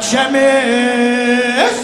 [0.00, 1.76] غابت شمس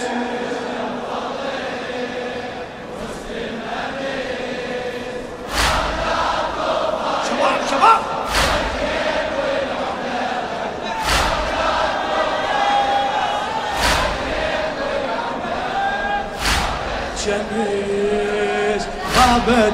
[17.25, 18.87] شمس.
[19.17, 19.73] غابت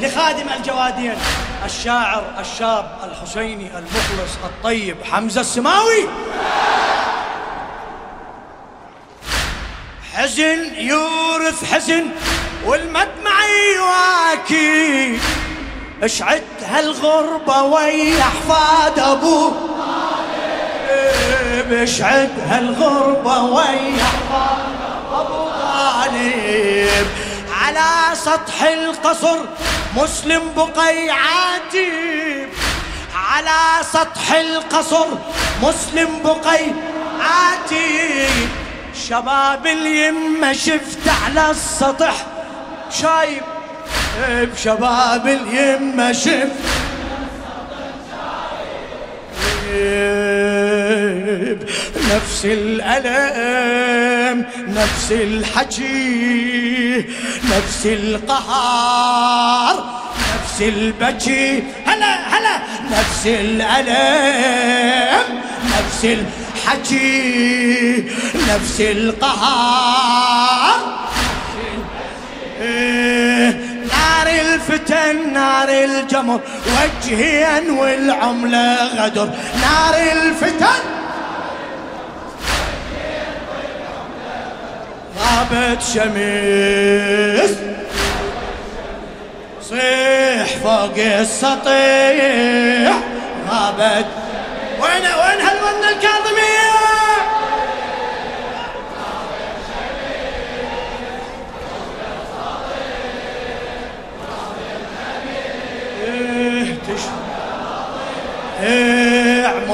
[0.00, 1.14] لخادم الجوادين
[1.64, 6.08] الشاعر الشاب الحسيني المخلص الطيب حمزة السماوي.
[10.36, 12.04] حزن يورث حزن
[12.66, 13.36] والمدمع
[13.76, 15.18] يواكي.
[16.02, 19.52] اشعد هالغربة ويا أحفاد ابوه
[21.70, 24.66] اشعد هالغربة ويا أحفاد
[25.12, 27.06] ابو غالب
[27.62, 29.38] على سطح القصر
[29.96, 32.48] مسلم بقي عاتب.
[33.14, 35.06] على سطح القصر
[35.62, 36.64] مسلم بقي
[37.20, 38.65] عاتب.
[39.08, 42.26] شباب اليمة شفت على السطح.
[42.90, 43.42] شايب
[44.28, 46.52] بشباب اليمة شفت.
[52.14, 57.04] نفس الألم نفس الحكي
[57.44, 59.84] نفس القهر
[60.34, 62.58] نفس البكي هلا هلا
[62.90, 65.22] نفس الألم
[65.64, 66.04] نفس
[66.66, 68.04] الحكي
[68.48, 69.96] نفس القهر
[73.92, 79.30] نار الفتن نار الجمر وجهيا والعملة غدر.
[79.62, 80.82] نار الفتن.
[85.18, 87.50] غابت شمس
[89.62, 92.96] صيح فوق السطيح.
[93.50, 94.06] غابت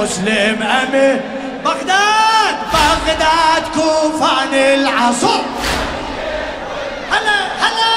[0.03, 1.21] مسلم أمي.
[1.65, 5.41] بغداد بغداد كوفان العصر.
[7.11, 7.93] هلا هلا.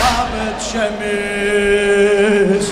[0.00, 2.66] غابت شمس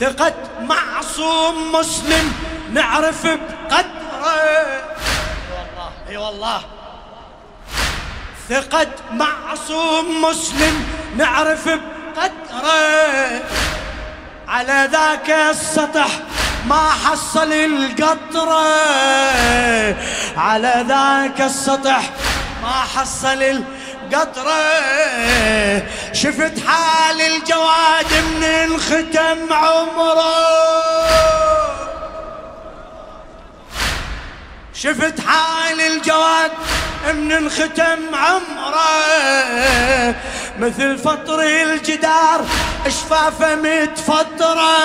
[0.00, 2.32] ثقة معصوم مسلم
[2.72, 3.92] نعرف بقدره.
[5.52, 6.60] والله اي والله.
[8.48, 10.84] ثقة معصوم مسلم
[11.16, 13.42] نعرف بقدره.
[14.48, 16.08] على ذاك السطح
[16.66, 18.66] ما حصل القطرة
[20.36, 22.10] على ذاك السطح
[22.62, 24.62] ما حصل القطرة
[26.12, 30.32] شفت حال الجواد من انختم عمره.
[34.74, 36.50] شفت حال الجواد
[37.06, 40.14] من انختم عمره
[40.60, 42.44] مثل فطر الجدار
[42.86, 44.78] إشفافه متفطره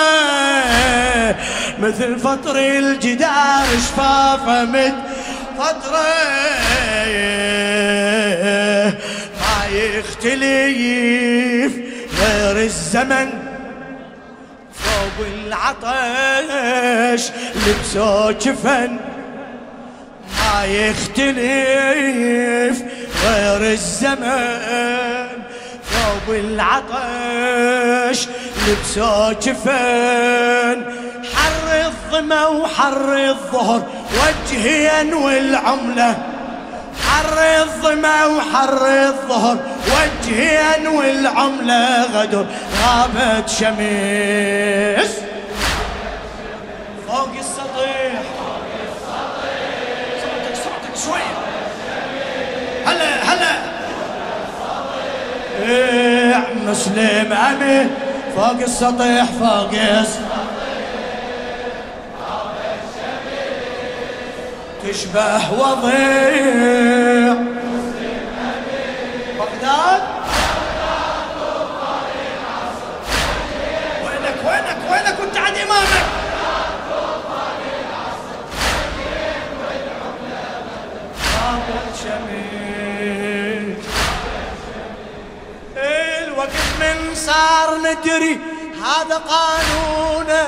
[1.78, 6.08] مثل فطر الجدار إشفافه متفطره
[9.40, 11.72] ما يختلف
[12.20, 13.28] غير الزمن.
[14.74, 17.22] فوق العطش
[17.66, 18.98] لبسوا جفن.
[20.64, 22.08] يختلف
[23.24, 25.28] غير الزمن
[25.90, 28.18] ثوب العطش
[28.68, 30.84] لبسوا جفن
[31.34, 33.82] حر الظما وحر الظهر
[34.14, 36.16] وجهيا والعمله
[37.08, 42.46] حر الظما وحر الظهر وجهيا والعمله غدر
[42.82, 45.27] غابت شمس
[55.68, 57.86] إيه مسلم عمي
[58.36, 60.28] فوق السطح فوق السطح
[64.82, 67.34] تشبه وضيع.
[69.38, 70.02] بغداد؟
[74.04, 76.17] وينك وينك وينك وانت عند إمامك؟
[87.28, 88.40] صار ندري
[88.84, 90.46] هذا قانونه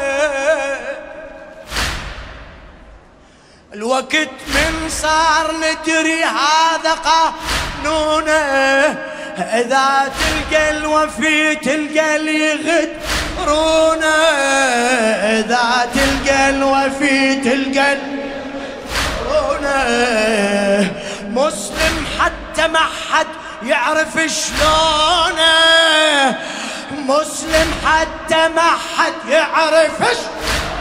[3.74, 8.40] الوقت من صار ندري هذا قانونه
[9.38, 14.16] إذا تلقى الوفي تلقى يغدرونا
[15.40, 17.96] إذا تلقى الوفي تلقى
[19.30, 19.78] يغدرونا
[21.28, 22.78] مسلم حتى ما
[23.10, 23.26] حد
[23.62, 25.50] يعرف شلونه.
[27.10, 29.98] مسلم حتى ما حد يعرف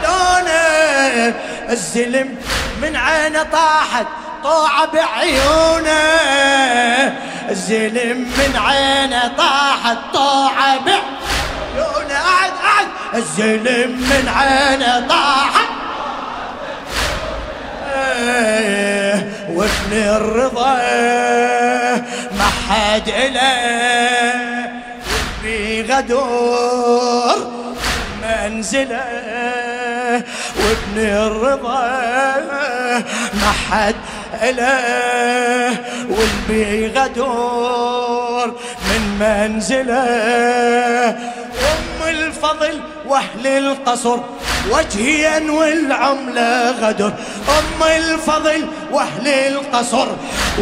[0.02, 1.34] شلونه
[1.70, 2.36] الزلم
[2.82, 4.06] من عينه طاحت
[4.42, 5.92] طوعة بعيونه.
[7.50, 12.14] الزلم من عينه طاحت طوعة بعيونه.
[12.14, 15.70] قعد قعد الزلم من عينه طاحت.
[19.48, 20.74] وابن الرضا
[22.38, 24.39] ما حد إله
[26.00, 27.36] في غدور
[28.22, 29.02] منزله
[30.56, 31.88] وابن الرضا
[33.34, 33.94] ما حد
[34.42, 35.76] إله
[36.10, 38.46] والبي غدور
[38.88, 41.08] من منزله.
[41.60, 44.18] أم الفضل وأهل القصر
[44.70, 47.12] وجهيا والعملة غدر.
[47.48, 50.06] أم الفضل وأهل القصر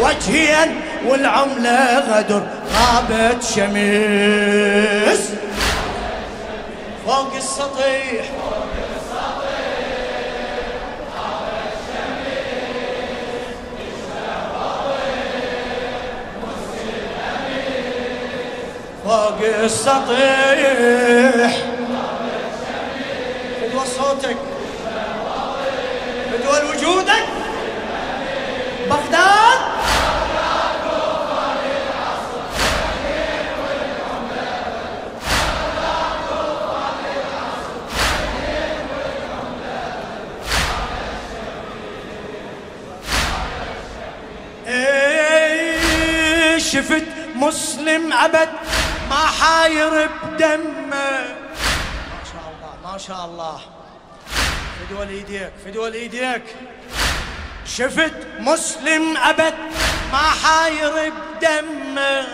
[0.01, 2.41] وجهيا والعملة غدر
[2.75, 5.23] غابت شمس.
[7.05, 8.25] فوق السطيح.
[19.05, 21.51] فوق السطيح.
[23.61, 24.37] فدوى صوتك.
[26.31, 27.28] فدوى وجودك.
[46.71, 47.03] شفت
[47.35, 48.49] مسلم أبد
[49.09, 50.89] ما حاير بدمه.
[50.91, 53.59] ما شاء الله ما شاء الله.
[54.89, 56.43] فدوى إيديك فدوى إيديك.
[57.65, 59.53] شفت مسلم ابد
[60.11, 62.27] ما حاير بدمه.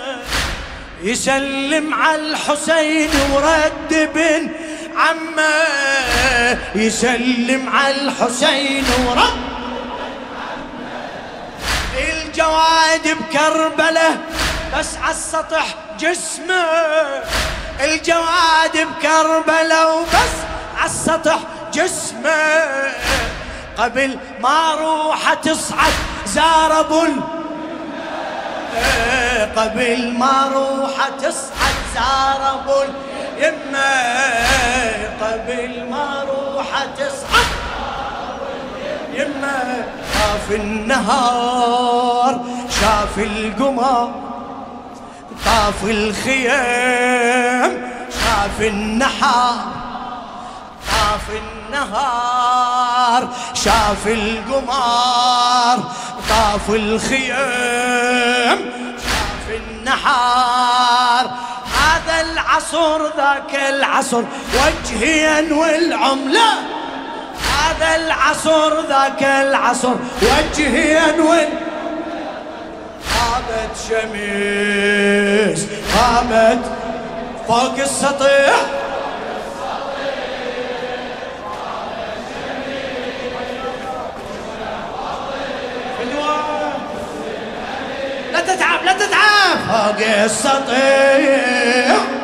[1.04, 4.50] يسلم على الحسين ورد بن
[4.98, 6.60] عمه.
[6.76, 9.45] يسلم على الحسين ورد
[12.46, 14.18] الجواد بكربلة
[14.78, 15.66] بس على السطح
[16.00, 16.66] جسمه.
[17.80, 20.36] الجواد بكربلة وبس
[20.78, 21.40] على السطح
[21.74, 22.94] جسمه.
[23.78, 25.94] قبل ما روحه تصعد
[26.26, 27.08] زار أبو
[29.56, 32.84] قبل ما روحه تصعد زار أبو
[35.22, 37.46] قبل ما روحه تصعد
[39.16, 44.12] يمه شاف النهار شاف القمر
[45.46, 47.72] طاف الخيام
[48.10, 49.56] شاف النحار
[50.92, 55.84] طاف النهار شاف القمر
[56.30, 58.60] طاف الخيام
[58.98, 61.32] شاف النحار.
[61.76, 64.24] هذا العصر ذاك العصر
[64.54, 66.50] وجهيا والعملة.
[67.66, 69.96] هذا العصر ذاك العصر.
[70.22, 71.50] وجهيا والعملة
[73.16, 75.62] غابت شمس
[75.96, 76.64] غابت
[77.48, 78.56] فوق السطح
[88.34, 89.58] لا تتعب لا تتعب.
[89.68, 92.15] فوق السطح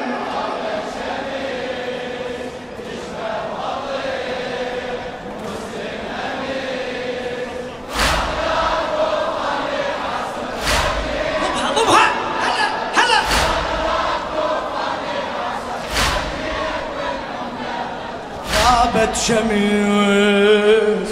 [18.72, 21.10] غابت شمس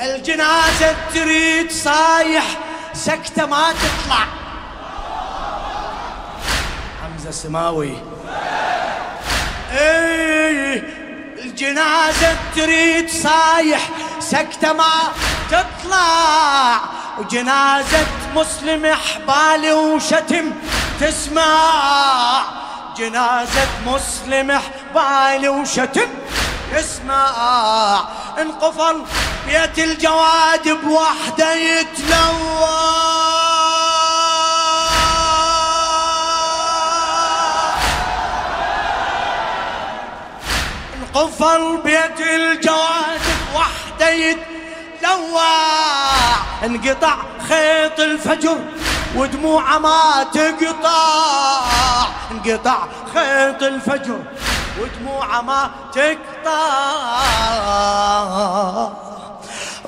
[0.00, 2.44] الجنازة تريد صايح
[2.92, 4.26] سكتة ما تطلع.
[7.02, 7.92] حمزة السماوي.
[9.72, 10.82] إيه
[11.44, 13.88] الجنازة تريد صايح
[14.20, 15.12] سكتة ما
[15.50, 16.80] تطلع.
[17.18, 20.52] وجنازة مسلم حبالي وشتم
[21.00, 22.67] تسمع.
[22.98, 26.08] جنازة مسلم حبالي وشتم.
[26.74, 28.04] اسمع
[28.38, 29.04] انقفل
[29.46, 32.68] بيت الجواد بوحدة يتلوى.
[40.96, 43.20] انقفل بيت الجواد
[43.52, 44.38] بوحدة يتلوى.
[46.64, 47.16] انقطع
[47.48, 48.58] خيط الفجر
[49.16, 51.87] ودموعه ما تقطع.
[52.38, 52.78] انقطع
[53.14, 54.18] خيط الفجر
[54.80, 56.58] ودموعه ما تقطع.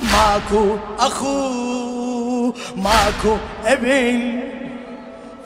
[0.03, 4.41] ماكو أخو ماكو ابن.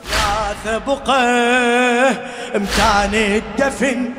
[0.09, 2.11] ثلاثة بقى
[2.55, 4.13] امتان الدفن.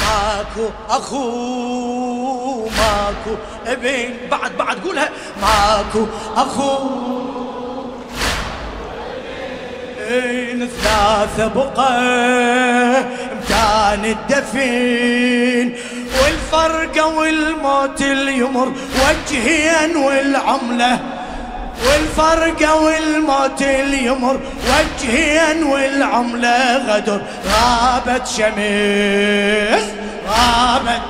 [0.00, 4.14] ماكو أخو ماكو ابن.
[4.30, 5.08] بعد بعد قولها.
[5.42, 7.41] ماكو أخو.
[10.12, 11.98] ابن ثلاثة بقى
[13.32, 15.72] امتان الدفن
[16.22, 20.98] والفرقة والموت اليمر وجهين والعملة.
[21.86, 26.76] والفرقة والموت اليمر وجهين والعملة.
[26.76, 29.84] غدر غابت شمس
[30.28, 31.02] غابت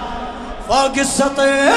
[0.69, 1.75] فوق السطيح.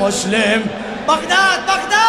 [0.00, 0.66] مسلم.
[1.08, 2.00] بغداد بغداد!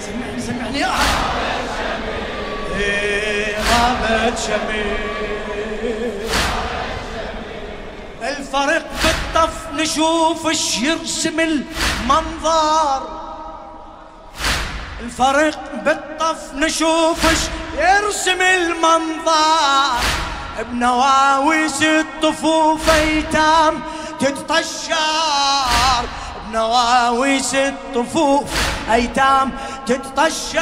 [0.00, 0.84] سمعني سمعني.
[3.70, 4.96] غابت شميل.
[8.22, 13.19] الفرق بالطف نشوف إيش يرسم المنظر.
[15.00, 17.38] الفرق بالطف نشوفش
[17.78, 20.00] يرسم المنظر
[20.58, 23.80] بنواويس الطفوف ايتام
[24.20, 24.94] تتطشر.
[26.48, 28.44] بنواويس الطفوف
[28.92, 29.52] ايتام
[29.86, 30.60] تتطشر.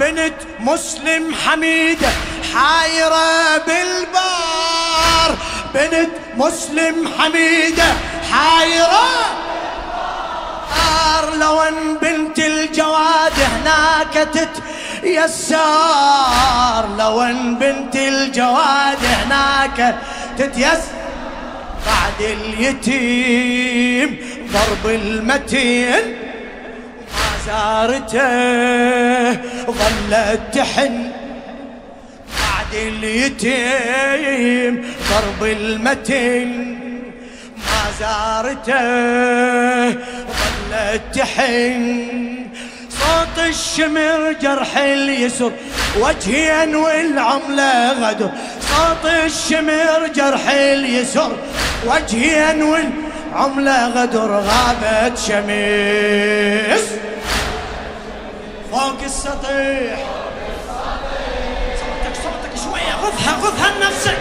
[0.00, 2.08] بنت مسلم حميدة
[2.54, 5.36] حايرة بالبار.
[5.74, 7.92] بنت مسلم حميدة
[8.32, 9.37] حايرة
[11.08, 14.28] النار لو ان بنت الجواد هناك
[15.02, 15.56] تتيسر.
[16.98, 19.96] لو ان بنت الجواد هناك
[20.38, 20.98] تتيسر.
[21.86, 24.18] بعد اليتيم
[24.52, 26.16] ضرب المتين
[27.14, 29.32] ما زارته
[29.66, 31.10] ظلت تحن.
[32.40, 34.72] بعد اليتيم
[35.10, 36.78] ضرب المتين
[38.00, 38.82] زارته
[40.38, 41.98] ظلت تحن.
[42.90, 45.52] صوت الشمر جرح اليسر
[46.00, 48.30] وجهين والعملة غدر.
[48.60, 51.32] صوت الشمر جرح اليسر
[51.86, 54.30] وجهين والعملة غدر.
[54.30, 56.84] غابت شمس
[58.70, 59.98] فوق السطيح.
[61.80, 64.18] صوتك صوتك شوية غضها غضها لنفسك.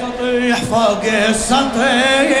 [0.00, 2.40] السطيح فوق السطيح.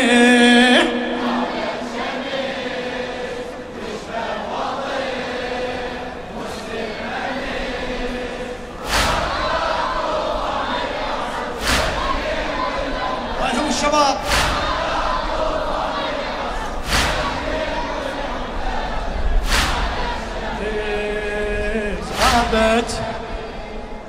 [22.20, 23.00] غابت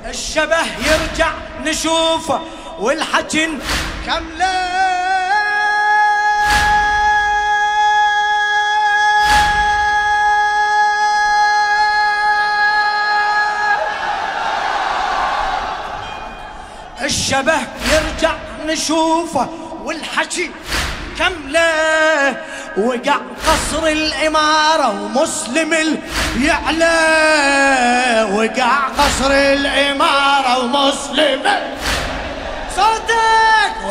[0.08, 0.56] الشبه
[0.86, 1.30] يرجع
[1.64, 2.40] نشوفه.
[2.82, 3.58] والحجن
[4.06, 4.72] كمله
[17.04, 17.54] الشبه
[17.92, 18.34] يرجع
[18.66, 19.48] نشوفه
[19.84, 20.50] والحكي
[21.18, 22.36] كمله
[22.76, 25.98] وقع قصر الإمارة ومسلم
[26.40, 26.96] يعلى
[28.32, 31.42] وقع قصر الإمارة ومسلم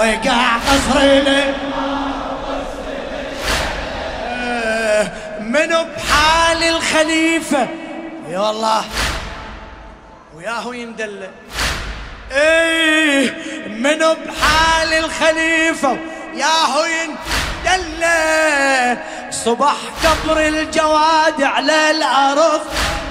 [0.01, 1.53] وقع قصري
[5.39, 7.67] منو بحال الخليفة؟
[8.27, 8.83] إي والله.
[10.35, 11.29] وياهو يندل.
[12.31, 13.35] إيه
[13.67, 15.97] منو بحال الخليفة؟
[16.35, 18.05] ياهو يندل.
[19.31, 22.61] صبح قبر الجواد على الأرض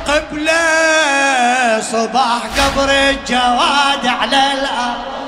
[0.08, 1.80] قبله.
[1.80, 5.19] صبح قبر الجواد على الأرض.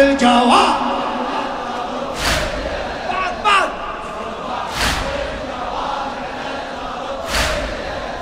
[0.00, 0.76] الجواب.
[3.10, 3.68] بعد بعد.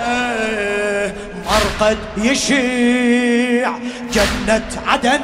[0.01, 1.15] مرت
[1.47, 3.73] مرقد يشيع
[4.13, 5.21] جنة عدن.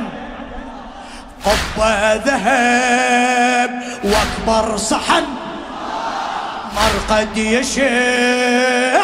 [1.44, 3.70] قبة ذهب
[4.04, 5.24] وأكبر صحن.
[6.76, 9.02] مرقد يشيع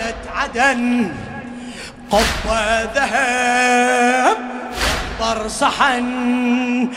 [0.00, 1.12] جنة عدن.
[2.10, 4.35] قبة ذهب
[5.20, 6.88] اكبر صحن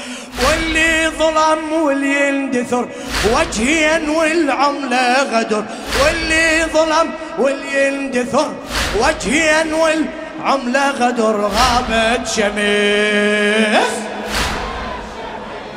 [0.45, 2.87] واللي ظلم واللي يندثر
[3.33, 5.65] وجهيا والعملة غدر.
[6.03, 8.51] واللي ظلم واللي يندثر
[8.99, 11.41] وجهيا والعملة غدر.
[11.41, 13.89] غابت شمس.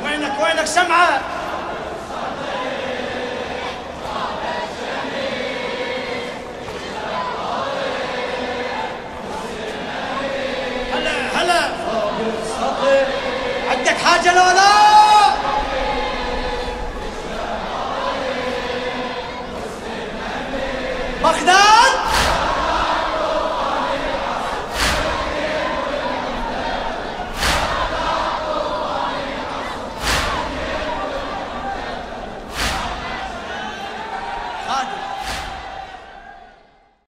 [0.03, 1.21] وينك؟ وينك؟ سمعة.
[14.03, 14.92] 看见了吗？